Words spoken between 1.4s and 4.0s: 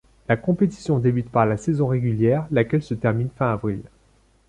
la saison régulière laquelle se termine fin avril.